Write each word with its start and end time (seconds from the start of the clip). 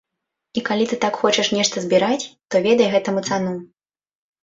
І 0.59 0.63
калі 0.69 0.87
ты 0.93 0.97
так 1.03 1.19
хочаш 1.25 1.53
нешта 1.57 1.85
збіраць, 1.85 2.29
то 2.51 2.65
ведай 2.67 2.93
гэтаму 2.97 3.27
цану. 3.29 3.57